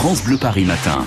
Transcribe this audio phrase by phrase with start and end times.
[0.00, 1.04] France Bleu Paris Matin.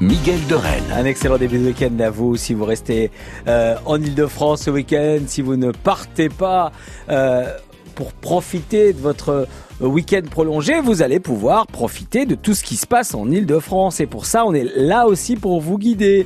[0.00, 0.84] Miguel Dorel.
[0.94, 3.10] Un excellent début de week-end à vous si vous restez
[3.48, 6.70] euh, en Ile-de-France ce week-end, si vous ne partez pas
[7.08, 7.52] euh,
[7.96, 9.48] pour profiter de votre
[9.80, 13.98] week-end prolongé, vous allez pouvoir profiter de tout ce qui se passe en Ile-de-France.
[13.98, 16.24] Et pour ça, on est là aussi pour vous guider.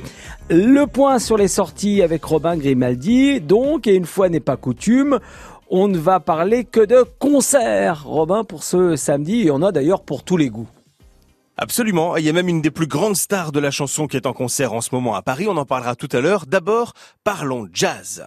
[0.51, 3.41] Le point sur les sorties avec Robin Grimaldi.
[3.41, 5.17] Donc, et une fois n'est pas coutume,
[5.71, 8.03] on ne va parler que de concerts.
[8.05, 10.69] Robin, pour ce samedi, y en a d'ailleurs pour tous les goûts.
[11.57, 14.25] Absolument, il y a même une des plus grandes stars de la chanson qui est
[14.25, 16.45] en concert en ce moment à Paris, on en parlera tout à l'heure.
[16.47, 18.25] D'abord, parlons jazz.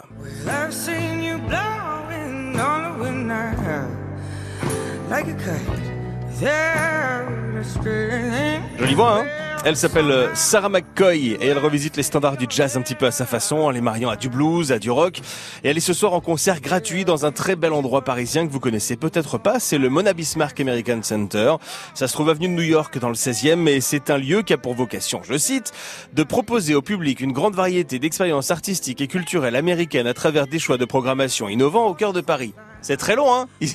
[8.79, 9.46] Jolie voix, hein?
[9.67, 13.07] Elle s'appelle euh, Sarah McCoy et elle revisite les standards du jazz un petit peu
[13.07, 15.19] à sa façon en les mariant à du blues, à du rock.
[15.65, 18.53] Et elle est ce soir en concert gratuit dans un très bel endroit parisien que
[18.53, 21.57] vous connaissez peut-être pas, c'est le Mona Bismarck American Center.
[21.95, 24.53] Ça se trouve avenue de New York dans le 16e et c'est un lieu qui
[24.53, 25.73] a pour vocation, je cite,
[26.13, 30.61] de proposer au public une grande variété d'expériences artistiques et culturelles américaines à travers des
[30.61, 32.55] choix de programmation innovants au cœur de Paris.
[32.87, 33.49] C'est très long, hein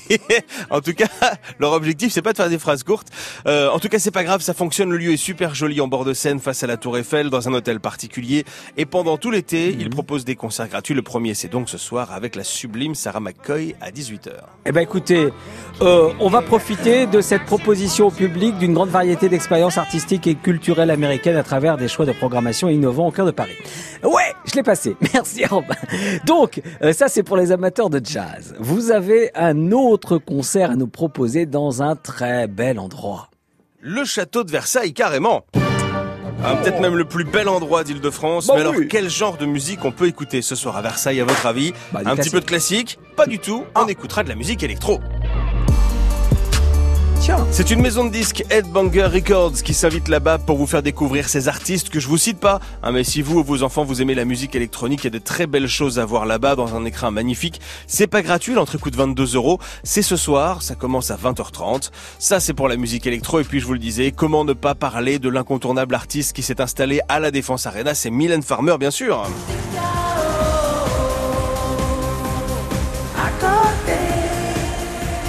[0.69, 1.09] En tout cas,
[1.59, 3.09] leur objectif, c'est pas de faire des phrases courtes.
[3.45, 4.89] Euh, en tout cas, c'est pas grave, ça fonctionne.
[4.89, 7.49] Le lieu est super joli en bord de Seine, face à la Tour Eiffel, dans
[7.49, 8.45] un hôtel particulier.
[8.77, 10.93] Et pendant tout l'été, ils proposent des concerts gratuits.
[10.93, 14.29] Le premier, c'est donc ce soir avec la sublime Sarah McCoy à 18h.
[14.65, 15.33] Eh ben, écoutez,
[15.81, 20.35] euh, on va profiter de cette proposition au public d'une grande variété d'expériences artistiques et
[20.35, 23.57] culturelles américaines à travers des choix de programmation innovants au cœur de Paris.
[24.03, 24.95] Ouais, je l'ai passé.
[25.13, 25.75] Merci Robin.
[26.25, 28.55] Donc, euh, ça c'est pour les amateurs de jazz.
[28.59, 33.29] Vous avez avez un autre concert à nous proposer dans un très bel endroit.
[33.79, 35.43] Le château de Versailles, carrément.
[36.43, 38.45] Ah, peut-être même le plus bel endroit d'Île-de-France.
[38.45, 41.25] Bah mais alors, quel genre de musique on peut écouter ce soir à Versailles, à
[41.25, 43.63] votre avis bah, Un petit peu de classique Pas du tout.
[43.75, 43.85] On ah.
[43.89, 44.99] écoutera de la musique électro.
[47.51, 51.47] C'est une maison de disques Headbanger Records qui s'invite là-bas pour vous faire découvrir ces
[51.47, 52.59] artistes que je vous cite pas.
[52.81, 55.11] Hein, mais si vous ou vos enfants vous aimez la musique électronique, il y a
[55.11, 57.61] de très belles choses à voir là-bas dans un écran magnifique.
[57.85, 59.59] C'est pas gratuit, l'entrée coûte 22 euros.
[59.83, 61.91] C'est ce soir, ça commence à 20h30.
[62.17, 64.73] Ça c'est pour la musique électro et puis je vous le disais, comment ne pas
[64.73, 68.91] parler de l'incontournable artiste qui s'est installé à la Défense Arena, c'est Mylène Farmer bien
[68.91, 69.27] sûr.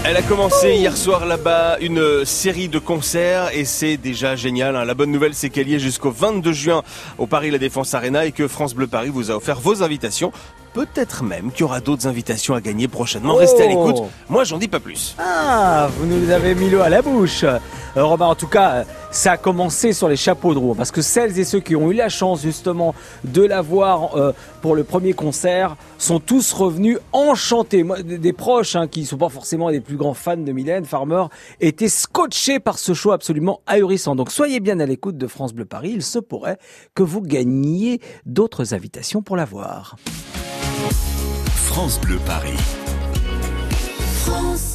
[0.05, 4.75] Elle a commencé hier soir là-bas une série de concerts et c'est déjà génial.
[4.75, 4.85] Hein.
[4.85, 6.83] La bonne nouvelle, c'est qu'elle y est jusqu'au 22 juin
[7.19, 10.33] au Paris La Défense Arena et que France Bleu Paris vous a offert vos invitations.
[10.75, 13.35] Peut-être même qu'il y aura d'autres invitations à gagner prochainement.
[13.35, 13.69] Restez à oh.
[13.69, 14.03] l'écoute.
[14.29, 15.15] Moi, j'en dis pas plus.
[15.21, 17.45] Ah, vous nous avez mis l'eau à la bouche.
[17.45, 17.59] Euh,
[17.95, 20.75] Robin, en tout cas, ça a commencé sur les chapeaux de roue.
[20.75, 24.33] Parce que celles et ceux qui ont eu la chance, justement, de la voir euh,
[24.63, 27.85] pour le premier concert sont tous revenus enchantés.
[27.85, 30.87] Moi, des proches, hein, qui ne sont pas forcément des plus grands fans de Mylène
[30.87, 31.27] Farmer,
[31.61, 34.17] étaient scotchés par ce show absolument ahurissant.
[34.17, 35.93] Donc, soyez bien à l'écoute de France Bleu Paris.
[35.95, 36.59] Il se pourrait
[36.95, 39.97] que vous gagniez d'autres invitations pour la voir.
[41.55, 42.57] France Bleu Paris.
[44.25, 44.72] France